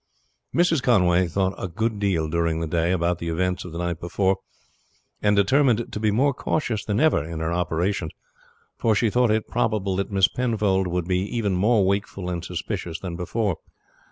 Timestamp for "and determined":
5.21-5.91